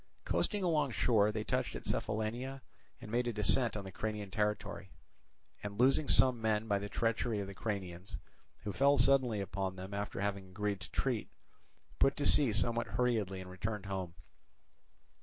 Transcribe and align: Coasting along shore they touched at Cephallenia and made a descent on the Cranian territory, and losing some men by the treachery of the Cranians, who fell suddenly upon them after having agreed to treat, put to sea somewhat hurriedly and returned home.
Coasting 0.25 0.63
along 0.63 0.89
shore 0.89 1.31
they 1.31 1.43
touched 1.43 1.75
at 1.75 1.85
Cephallenia 1.85 2.63
and 2.99 3.11
made 3.11 3.27
a 3.27 3.33
descent 3.33 3.77
on 3.77 3.83
the 3.83 3.91
Cranian 3.91 4.31
territory, 4.31 4.89
and 5.61 5.77
losing 5.79 6.07
some 6.07 6.41
men 6.41 6.67
by 6.67 6.79
the 6.79 6.89
treachery 6.89 7.39
of 7.39 7.45
the 7.45 7.53
Cranians, 7.53 8.17
who 8.63 8.73
fell 8.73 8.97
suddenly 8.97 9.41
upon 9.41 9.75
them 9.75 9.93
after 9.93 10.19
having 10.19 10.49
agreed 10.49 10.79
to 10.79 10.89
treat, 10.89 11.29
put 11.99 12.15
to 12.15 12.25
sea 12.25 12.51
somewhat 12.51 12.87
hurriedly 12.87 13.41
and 13.41 13.51
returned 13.51 13.85
home. 13.85 14.15